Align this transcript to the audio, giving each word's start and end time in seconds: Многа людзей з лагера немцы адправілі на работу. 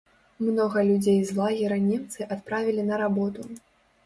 Многа 0.45 0.83
людзей 0.87 1.19
з 1.31 1.35
лагера 1.41 1.77
немцы 1.91 2.27
адправілі 2.37 2.89
на 2.89 2.95
работу. 3.05 3.47